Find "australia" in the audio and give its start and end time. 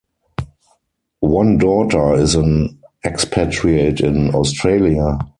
4.33-5.19